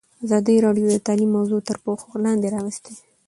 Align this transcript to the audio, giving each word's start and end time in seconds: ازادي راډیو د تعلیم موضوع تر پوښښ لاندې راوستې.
ازادي 0.25 0.55
راډیو 0.65 0.85
د 0.91 0.95
تعلیم 1.07 1.29
موضوع 1.37 1.61
تر 1.67 1.75
پوښښ 1.83 2.05
لاندې 2.25 2.47
راوستې. 2.55 2.93